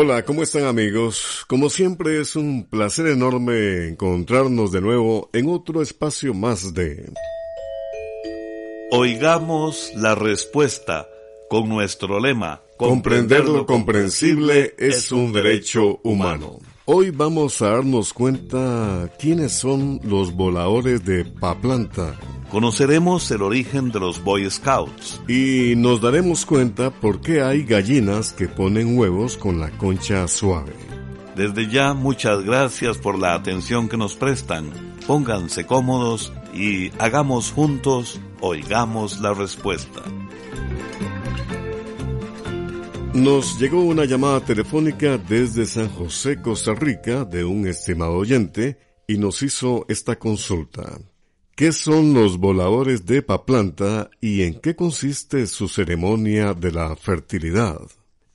[0.00, 1.44] Hola, ¿cómo están amigos?
[1.48, 7.10] Como siempre es un placer enorme encontrarnos de nuevo en otro espacio más de...
[8.92, 11.08] Oigamos la respuesta
[11.50, 12.62] con nuestro lema.
[12.76, 16.60] Comprender lo comprensible es un derecho humano.
[16.84, 22.16] Hoy vamos a darnos cuenta quiénes son los voladores de Paplanta.
[22.50, 25.20] Conoceremos el origen de los Boy Scouts.
[25.28, 30.72] Y nos daremos cuenta por qué hay gallinas que ponen huevos con la concha suave.
[31.36, 34.70] Desde ya, muchas gracias por la atención que nos prestan.
[35.06, 40.00] Pónganse cómodos y hagamos juntos, oigamos la respuesta.
[43.12, 49.18] Nos llegó una llamada telefónica desde San José, Costa Rica, de un estimado oyente, y
[49.18, 50.98] nos hizo esta consulta.
[51.58, 57.80] ¿Qué son los voladores de Paplanta y en qué consiste su ceremonia de la fertilidad?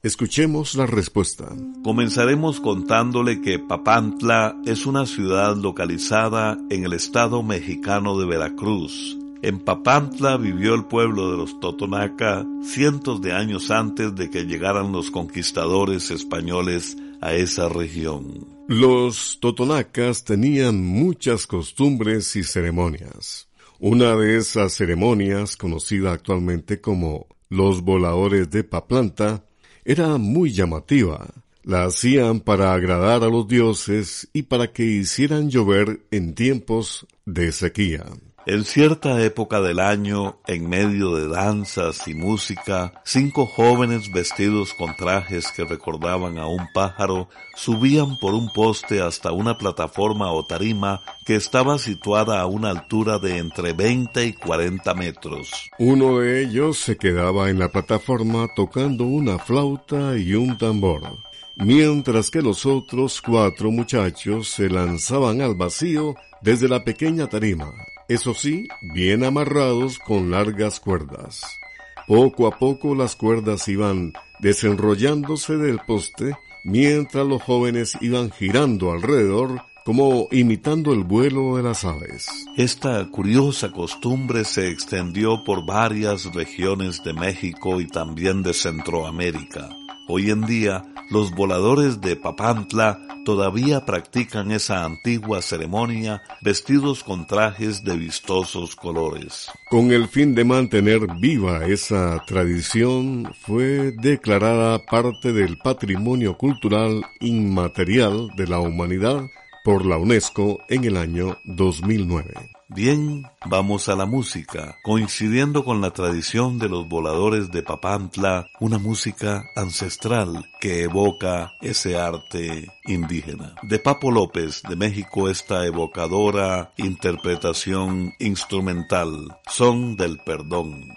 [0.02, 1.48] Escuchemos la respuesta.
[1.86, 9.60] Comenzaremos contándole que Papantla es una ciudad localizada en el estado mexicano de Veracruz, en
[9.60, 15.12] Papantla vivió el pueblo de los Totonaca cientos de años antes de que llegaran los
[15.12, 18.53] conquistadores españoles a esa región.
[18.67, 23.50] Los totonacas tenían muchas costumbres y ceremonias.
[23.80, 29.44] Una de esas ceremonias, conocida actualmente como los voladores de Paplanta,
[29.83, 31.28] era muy llamativa.
[31.64, 37.52] La hacían para agradar a los dioses y para que hicieran llover en tiempos de
[37.52, 38.05] sequía.
[38.45, 44.93] En cierta época del año, en medio de danzas y música, cinco jóvenes vestidos con
[44.98, 51.02] trajes que recordaban a un pájaro subían por un poste hasta una plataforma o tarima
[51.26, 55.70] que estaba situada a una altura de entre 20 y 40 metros.
[55.80, 61.17] Uno de ellos se quedaba en la plataforma tocando una flauta y un tambor
[61.55, 67.71] mientras que los otros cuatro muchachos se lanzaban al vacío desde la pequeña tarima,
[68.14, 71.60] eso sí, bien amarrados con largas cuerdas.
[72.08, 79.64] Poco a poco las cuerdas iban desenrollándose del poste, mientras los jóvenes iban girando alrededor
[79.86, 82.28] como imitando el vuelo de las aves.
[82.56, 89.70] Esta curiosa costumbre se extendió por varias regiones de México y también de Centroamérica.
[90.08, 97.84] Hoy en día, los voladores de Papantla todavía practican esa antigua ceremonia vestidos con trajes
[97.84, 99.52] de vistosos colores.
[99.70, 108.30] Con el fin de mantener viva esa tradición, fue declarada parte del patrimonio cultural inmaterial
[108.36, 109.30] de la humanidad
[109.64, 112.34] por la UNESCO en el año 2009.
[112.76, 114.78] Bien, vamos a la música.
[114.82, 122.00] Coincidiendo con la tradición de los voladores de Papantla, una música ancestral que evoca ese
[122.00, 123.54] arte indígena.
[123.62, 130.95] De Papo López, de México, esta evocadora interpretación instrumental, Son del Perdón.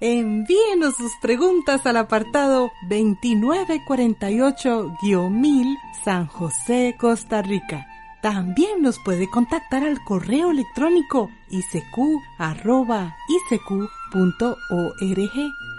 [0.00, 7.88] Envíenos sus preguntas al apartado 2948-1000 San José, Costa Rica.
[8.22, 11.98] También nos puede contactar al correo electrónico isq.org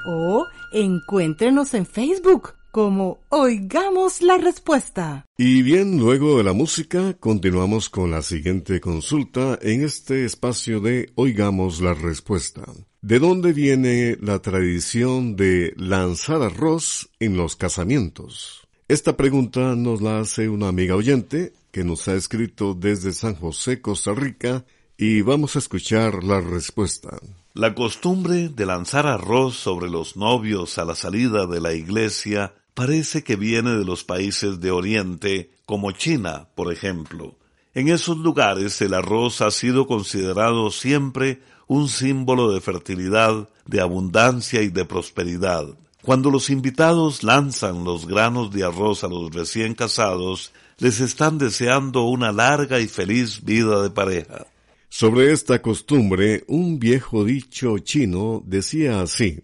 [0.06, 5.26] o encuéntrenos en Facebook como Oigamos la Respuesta.
[5.38, 11.10] Y bien, luego de la música, continuamos con la siguiente consulta en este espacio de
[11.16, 12.64] Oigamos la Respuesta.
[13.02, 18.68] ¿De dónde viene la tradición de lanzar arroz en los casamientos?
[18.90, 23.80] Esta pregunta nos la hace una amiga oyente que nos ha escrito desde San José,
[23.80, 24.66] Costa Rica,
[24.98, 27.18] y vamos a escuchar la respuesta.
[27.54, 33.24] La costumbre de lanzar arroz sobre los novios a la salida de la iglesia parece
[33.24, 37.38] que viene de los países de Oriente, como China, por ejemplo.
[37.74, 44.64] En esos lugares el arroz ha sido considerado siempre un símbolo de fertilidad, de abundancia
[44.64, 45.68] y de prosperidad.
[46.02, 52.06] Cuando los invitados lanzan los granos de arroz a los recién casados, les están deseando
[52.06, 54.48] una larga y feliz vida de pareja.
[54.90, 59.44] Sobre esta costumbre, un viejo dicho chino decía así,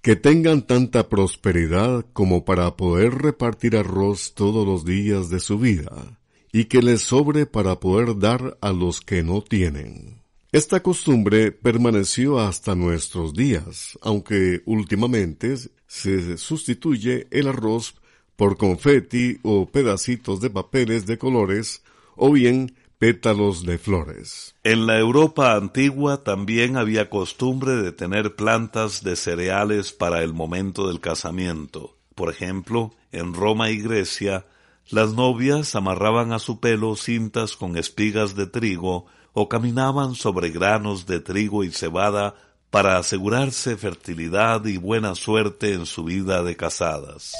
[0.00, 6.20] que tengan tanta prosperidad como para poder repartir arroz todos los días de su vida,
[6.52, 10.23] y que les sobre para poder dar a los que no tienen.
[10.54, 15.56] Esta costumbre permaneció hasta nuestros días, aunque últimamente
[15.88, 17.96] se sustituye el arroz
[18.36, 21.82] por confeti o pedacitos de papeles de colores
[22.14, 24.54] o bien pétalos de flores.
[24.62, 30.86] En la Europa antigua también había costumbre de tener plantas de cereales para el momento
[30.86, 31.96] del casamiento.
[32.14, 34.46] Por ejemplo, en Roma y Grecia,
[34.88, 41.06] las novias amarraban a su pelo cintas con espigas de trigo o caminaban sobre granos
[41.06, 42.34] de trigo y cebada
[42.70, 47.34] para asegurarse fertilidad y buena suerte en su vida de casadas.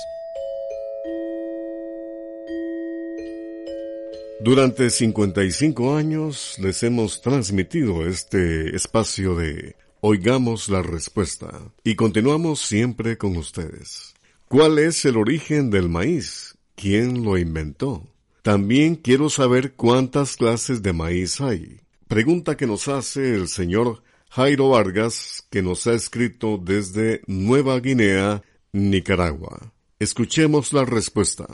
[4.40, 11.50] Durante 55 años les hemos transmitido este espacio de Oigamos la Respuesta
[11.82, 14.14] y continuamos siempre con ustedes.
[14.48, 16.58] ¿Cuál es el origen del maíz?
[16.74, 18.06] ¿Quién lo inventó?
[18.42, 21.80] También quiero saber cuántas clases de maíz hay.
[22.14, 28.40] Pregunta que nos hace el señor Jairo Vargas, que nos ha escrito desde Nueva Guinea,
[28.70, 29.72] Nicaragua.
[29.98, 31.48] Escuchemos la respuesta.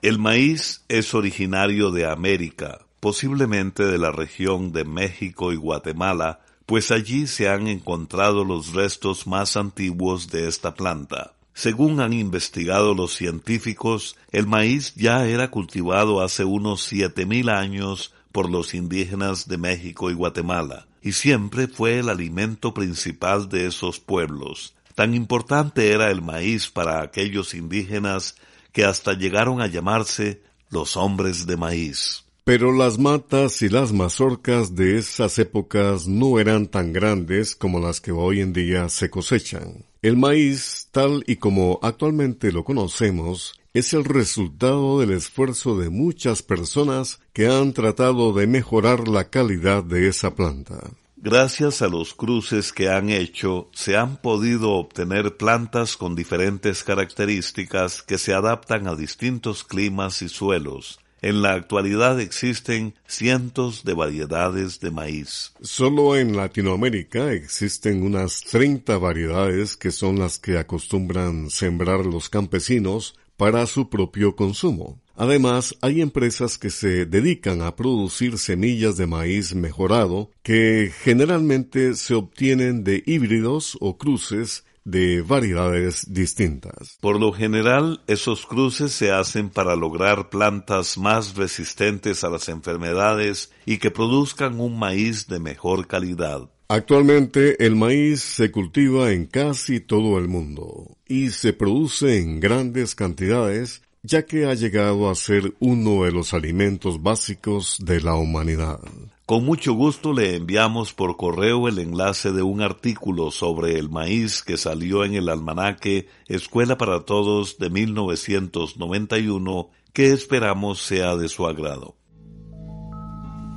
[0.00, 6.92] El maíz es originario de América, posiblemente de la región de México y Guatemala, pues
[6.92, 11.34] allí se han encontrado los restos más antiguos de esta planta.
[11.54, 18.14] Según han investigado los científicos, el maíz ya era cultivado hace unos siete mil años
[18.32, 24.00] por los indígenas de México y Guatemala, y siempre fue el alimento principal de esos
[24.00, 24.74] pueblos.
[24.94, 28.36] Tan importante era el maíz para aquellos indígenas
[28.72, 32.24] que hasta llegaron a llamarse los hombres de maíz.
[32.44, 38.00] Pero las matas y las mazorcas de esas épocas no eran tan grandes como las
[38.00, 39.84] que hoy en día se cosechan.
[40.00, 46.42] El maíz, tal y como actualmente lo conocemos, es el resultado del esfuerzo de muchas
[46.42, 50.90] personas que han tratado de mejorar la calidad de esa planta.
[51.16, 58.02] Gracias a los cruces que han hecho, se han podido obtener plantas con diferentes características
[58.02, 61.00] que se adaptan a distintos climas y suelos.
[61.20, 65.52] En la actualidad existen cientos de variedades de maíz.
[65.60, 73.16] Solo en Latinoamérica existen unas 30 variedades que son las que acostumbran sembrar los campesinos
[73.38, 75.00] para su propio consumo.
[75.14, 82.14] Además, hay empresas que se dedican a producir semillas de maíz mejorado que generalmente se
[82.14, 86.98] obtienen de híbridos o cruces de variedades distintas.
[87.00, 93.52] Por lo general, esos cruces se hacen para lograr plantas más resistentes a las enfermedades
[93.66, 96.48] y que produzcan un maíz de mejor calidad.
[96.70, 102.94] Actualmente el maíz se cultiva en casi todo el mundo y se produce en grandes
[102.94, 108.80] cantidades ya que ha llegado a ser uno de los alimentos básicos de la humanidad.
[109.24, 114.42] Con mucho gusto le enviamos por correo el enlace de un artículo sobre el maíz
[114.42, 121.46] que salió en el almanaque Escuela para Todos de 1991 que esperamos sea de su
[121.46, 121.97] agrado.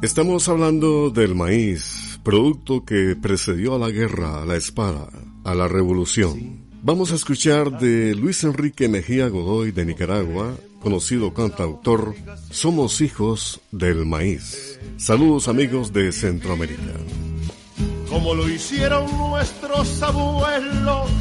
[0.01, 5.07] Estamos hablando del maíz, producto que precedió a la guerra, a la espada,
[5.43, 6.65] a la revolución.
[6.81, 12.15] Vamos a escuchar de Luis Enrique Mejía Godoy de Nicaragua, conocido cantautor,
[12.49, 14.79] Somos hijos del maíz.
[14.97, 16.93] Saludos amigos de Centroamérica.
[18.09, 21.11] Como lo hicieron nuestros abuelos,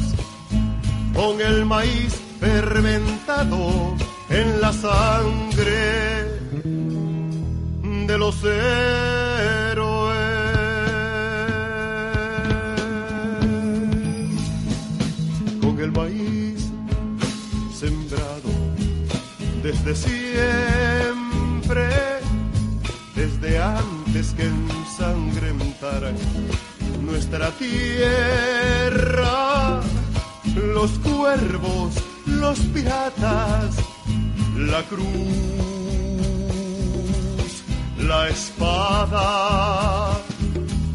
[1.13, 3.95] con el maíz fermentado
[4.31, 6.30] en la sangre
[8.07, 8.35] de los
[15.83, 16.69] el maíz
[17.73, 18.51] sembrado
[19.63, 20.19] desde siempre,
[23.15, 26.15] desde antes que ensangrentaran
[27.01, 28.21] nuestra tierra,
[30.55, 31.95] los cuervos,
[32.27, 33.75] los piratas,
[34.55, 35.70] la cruz
[38.07, 40.11] la espada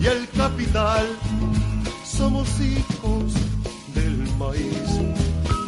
[0.01, 1.07] y el capital.
[2.05, 3.33] Somos hijos
[3.95, 4.89] del maíz,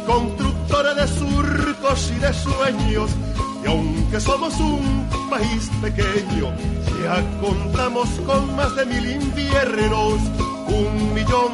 [0.05, 3.11] constructores de surcos y de sueños.
[3.63, 6.53] Y aunque somos un país pequeño,
[7.03, 10.19] ya contamos con más de mil inviernos,
[10.67, 11.51] un millón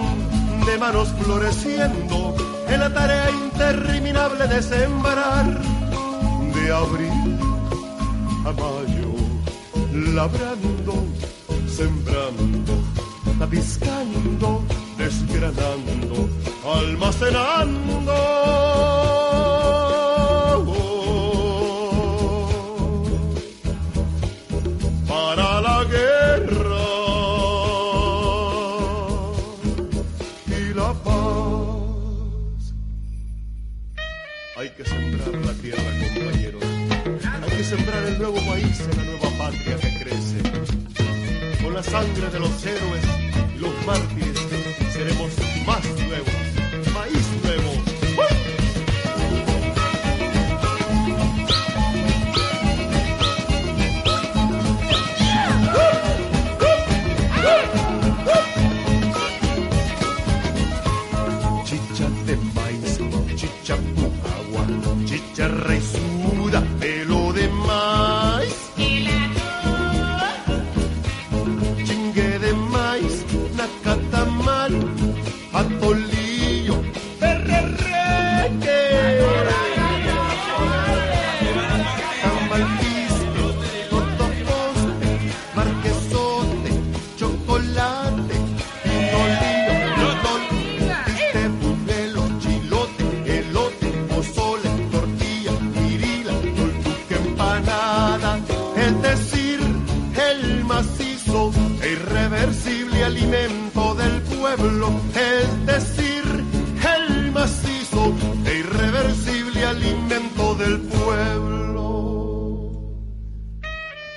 [0.66, 2.36] de manos floreciendo
[2.68, 5.62] en la tarea interminable de sembrar
[6.54, 7.40] de abril
[8.46, 8.95] a mayo,
[10.16, 10.94] labrando,
[11.68, 12.74] sembrando,
[13.38, 14.64] tapiscando,
[14.98, 16.30] desgranando,
[16.64, 18.25] almacenando.
[40.06, 40.38] Crece.
[41.64, 43.04] Con la sangre de los héroes
[43.56, 44.40] y los mártires
[44.94, 45.32] seremos
[45.66, 47.72] más nuevos, maíz nuevo.
[61.66, 63.00] Chicha de maíz,
[63.36, 63.76] chicha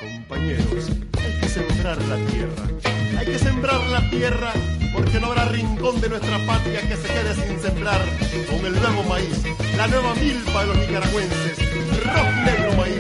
[0.00, 2.64] Compañeros, hay que sembrar la tierra.
[3.18, 4.52] Hay que sembrar la tierra
[4.92, 8.00] porque no habrá rincón de nuestra patria que se quede sin sembrar
[8.50, 9.44] con el nuevo maíz,
[9.76, 11.58] la nueva milpa de los nicaragüenses,
[12.04, 12.97] rojo negro maíz.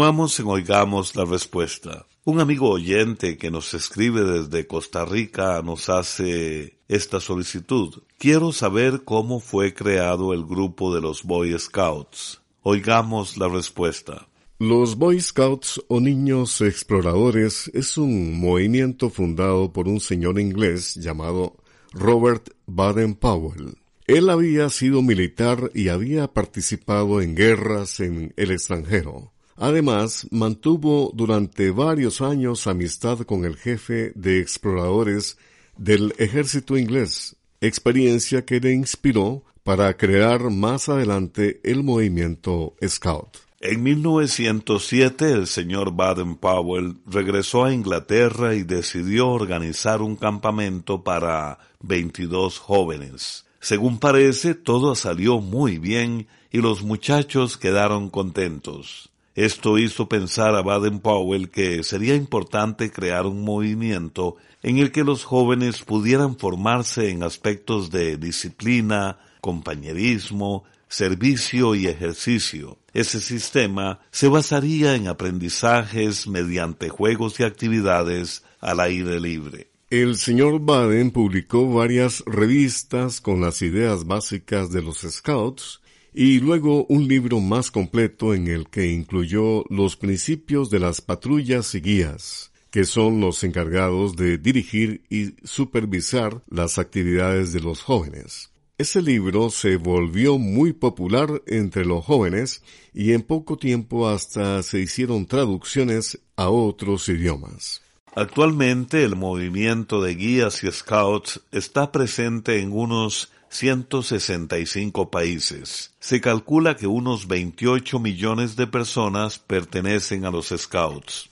[0.00, 2.06] Continuamos en Oigamos la Respuesta.
[2.24, 8.02] Un amigo oyente que nos escribe desde Costa Rica nos hace esta solicitud.
[8.16, 12.40] Quiero saber cómo fue creado el grupo de los Boy Scouts.
[12.62, 14.26] Oigamos la respuesta.
[14.58, 21.58] Los Boy Scouts o Niños Exploradores es un movimiento fundado por un señor inglés llamado
[21.92, 23.76] Robert Baden-Powell.
[24.06, 29.30] Él había sido militar y había participado en guerras en el extranjero.
[29.62, 35.36] Además, mantuvo durante varios años amistad con el jefe de exploradores
[35.76, 43.36] del ejército inglés, experiencia que le inspiró para crear más adelante el movimiento Scout.
[43.60, 52.58] En 1907 el señor Baden-Powell regresó a Inglaterra y decidió organizar un campamento para 22
[52.58, 53.44] jóvenes.
[53.60, 59.10] Según parece, todo salió muy bien y los muchachos quedaron contentos.
[59.34, 65.24] Esto hizo pensar a Baden-Powell que sería importante crear un movimiento en el que los
[65.24, 72.78] jóvenes pudieran formarse en aspectos de disciplina, compañerismo, servicio y ejercicio.
[72.92, 79.70] Ese sistema se basaría en aprendizajes mediante juegos y actividades al aire libre.
[79.90, 85.79] El señor Baden publicó varias revistas con las ideas básicas de los Scouts
[86.12, 91.74] y luego un libro más completo en el que incluyó los principios de las patrullas
[91.74, 98.50] y guías, que son los encargados de dirigir y supervisar las actividades de los jóvenes.
[98.78, 102.62] Ese libro se volvió muy popular entre los jóvenes
[102.94, 107.82] y en poco tiempo hasta se hicieron traducciones a otros idiomas.
[108.14, 115.90] Actualmente el movimiento de guías y scouts está presente en unos 165 países.
[115.98, 121.30] Se calcula que unos 28 millones de personas pertenecen a los scouts.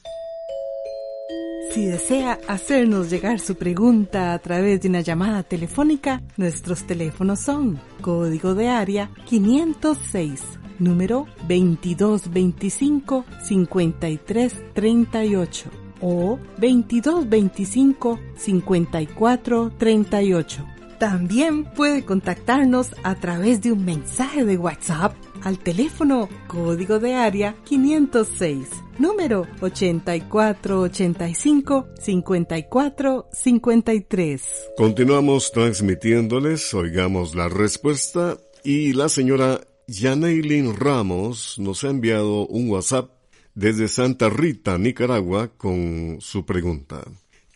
[1.72, 7.78] Si desea hacernos llegar su pregunta a través de una llamada telefónica, nuestros teléfonos son
[8.00, 10.40] código de área 506,
[10.78, 15.70] número 2225 5338
[16.00, 20.77] o 2225 5438.
[20.98, 25.14] También puede contactarnos a través de un mensaje de WhatsApp
[25.44, 34.42] al teléfono código de área 506, número 8485 5453.
[34.76, 43.12] Continuamos transmitiéndoles, oigamos la respuesta y la señora Janeilin Ramos nos ha enviado un WhatsApp
[43.54, 47.04] desde Santa Rita, Nicaragua, con su pregunta.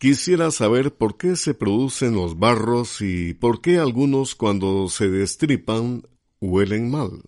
[0.02, 6.02] Quisiera saber por qué se producen los barros y por qué algunos cuando se destripan
[6.40, 7.22] huelen mal.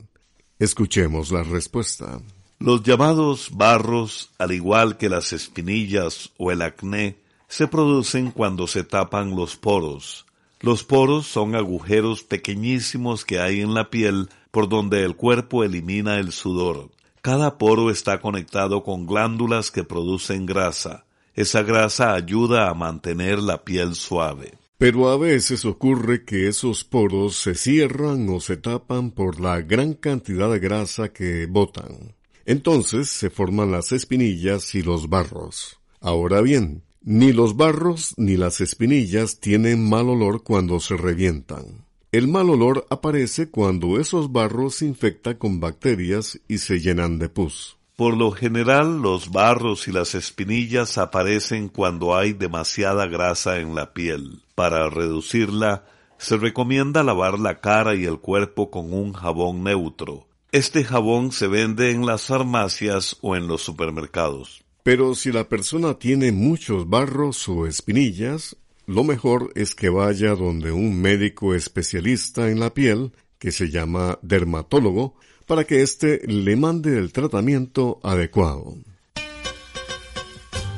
[0.59, 2.21] Escuchemos la respuesta.
[2.59, 8.83] Los llamados barros, al igual que las espinillas o el acné, se producen cuando se
[8.83, 10.27] tapan los poros.
[10.59, 16.19] Los poros son agujeros pequeñísimos que hay en la piel por donde el cuerpo elimina
[16.19, 16.91] el sudor.
[17.23, 21.05] Cada poro está conectado con glándulas que producen grasa.
[21.35, 24.55] Esa grasa ayuda a mantener la piel suave.
[24.79, 29.95] Pero a veces ocurre que esos poros se cierran o se tapan por la gran
[29.95, 32.15] cantidad de grasa que botan.
[32.45, 35.81] Entonces se forman las espinillas y los barros.
[36.01, 41.85] Ahora bien, ni los barros ni las espinillas tienen mal olor cuando se revientan.
[42.13, 47.29] El mal olor aparece cuando esos barros se infectan con bacterias y se llenan de
[47.29, 47.77] pus.
[47.97, 53.93] Por lo general, los barros y las espinillas aparecen cuando hay demasiada grasa en la
[53.93, 54.43] piel.
[54.57, 55.85] Para reducirla,
[56.19, 60.27] se recomienda lavar la cara y el cuerpo con un jabón neutro.
[60.51, 64.65] Este jabón se vende en las farmacias o en los supermercados.
[64.83, 70.73] Pero si la persona tiene muchos barros o espinillas, lo mejor es que vaya donde
[70.73, 76.99] un médico especialista en la piel, que se llama dermatólogo, para que éste le mande
[76.99, 78.75] el tratamiento adecuado.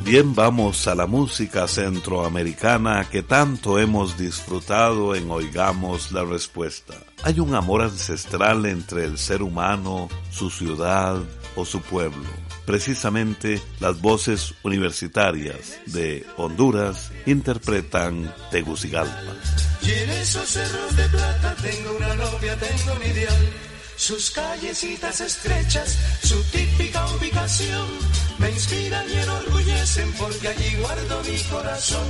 [0.04, 6.94] Bien, vamos a la música centroamericana que tanto hemos disfrutado en Oigamos la Respuesta.
[7.24, 11.20] Hay un amor ancestral entre el ser humano, su ciudad
[11.56, 19.22] o su pueblo precisamente las voces universitarias de Honduras interpretan Tegucigalpa.
[19.82, 23.52] Y en esos cerros de plata tengo una novia, tengo un ideal.
[23.96, 27.86] Sus callecitas estrechas, su típica ubicación,
[28.38, 32.06] me inspiran y enorgullecen porque allí guardo mi corazón.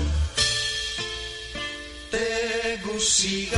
[2.10, 3.56] Tegucigalpa,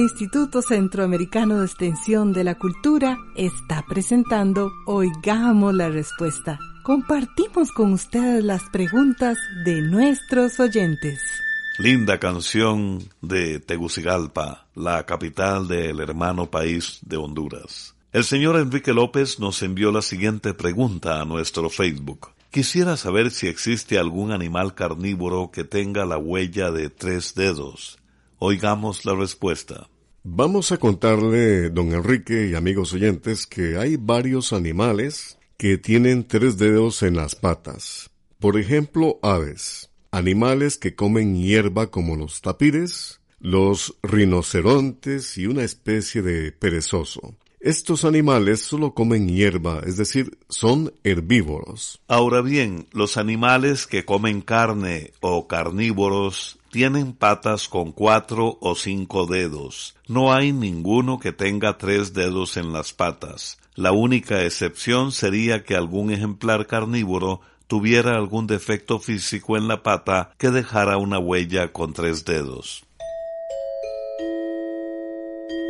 [0.00, 6.58] Instituto Centroamericano de Extensión de la Cultura está presentando Oigamos la Respuesta.
[6.82, 11.20] Compartimos con ustedes las preguntas de nuestros oyentes.
[11.78, 17.94] Linda canción de Tegucigalpa, la capital del hermano país de Honduras.
[18.12, 22.30] El señor Enrique López nos envió la siguiente pregunta a nuestro Facebook.
[22.50, 27.98] Quisiera saber si existe algún animal carnívoro que tenga la huella de tres dedos.
[28.42, 29.89] Oigamos la respuesta.
[30.22, 36.58] Vamos a contarle, don Enrique y amigos oyentes, que hay varios animales que tienen tres
[36.58, 38.10] dedos en las patas.
[38.38, 46.20] Por ejemplo, aves, animales que comen hierba como los tapires, los rinocerontes y una especie
[46.20, 47.34] de perezoso.
[47.62, 52.00] Estos animales solo comen hierba, es decir, son herbívoros.
[52.08, 59.26] Ahora bien, los animales que comen carne o carnívoros tienen patas con cuatro o cinco
[59.26, 59.94] dedos.
[60.08, 63.58] No hay ninguno que tenga tres dedos en las patas.
[63.74, 70.32] La única excepción sería que algún ejemplar carnívoro tuviera algún defecto físico en la pata
[70.38, 72.84] que dejara una huella con tres dedos.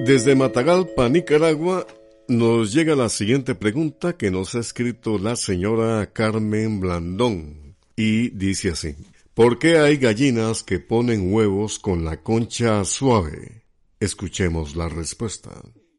[0.05, 1.87] Desde Matagalpa, Nicaragua,
[2.27, 8.71] nos llega la siguiente pregunta que nos ha escrito la señora Carmen Blandón y dice
[8.71, 8.97] así.
[9.35, 13.67] ¿Por qué hay gallinas que ponen huevos con la concha suave?
[14.01, 15.51] Escuchemos la respuesta.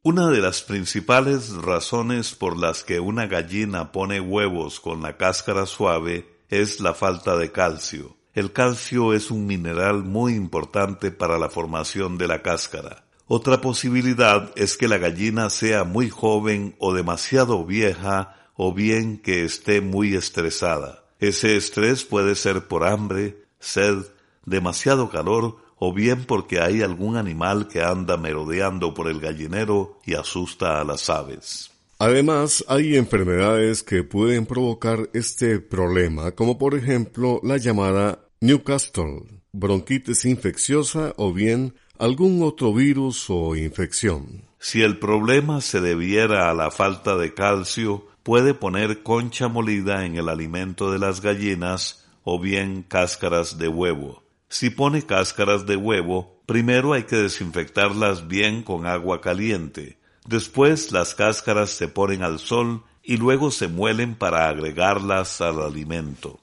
[0.03, 5.67] Una de las principales razones por las que una gallina pone huevos con la cáscara
[5.67, 8.17] suave es la falta de calcio.
[8.33, 13.05] El calcio es un mineral muy importante para la formación de la cáscara.
[13.33, 19.45] Otra posibilidad es que la gallina sea muy joven o demasiado vieja o bien que
[19.45, 21.05] esté muy estresada.
[21.17, 23.99] Ese estrés puede ser por hambre, sed,
[24.45, 30.15] demasiado calor o bien porque hay algún animal que anda merodeando por el gallinero y
[30.15, 31.71] asusta a las aves.
[31.99, 39.21] Además, hay enfermedades que pueden provocar este problema, como por ejemplo la llamada Newcastle,
[39.53, 44.41] bronquitis infecciosa o bien algún otro virus o infección.
[44.57, 50.15] Si el problema se debiera a la falta de calcio, puede poner concha molida en
[50.15, 54.23] el alimento de las gallinas o bien cáscaras de huevo.
[54.49, 59.99] Si pone cáscaras de huevo, primero hay que desinfectarlas bien con agua caliente.
[60.25, 66.39] Después las cáscaras se ponen al sol y luego se muelen para agregarlas al alimento.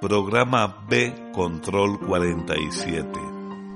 [0.00, 3.37] Programa B Control 47